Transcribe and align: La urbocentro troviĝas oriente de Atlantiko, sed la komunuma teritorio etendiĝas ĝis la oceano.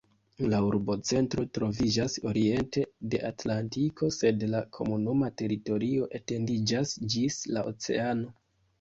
La 0.51 0.59
urbocentro 0.67 1.43
troviĝas 1.57 2.15
oriente 2.31 2.83
de 3.15 3.21
Atlantiko, 3.29 4.11
sed 4.17 4.49
la 4.57 4.65
komunuma 4.81 5.33
teritorio 5.45 6.11
etendiĝas 6.23 6.99
ĝis 7.17 7.43
la 7.57 7.71
oceano. 7.75 8.39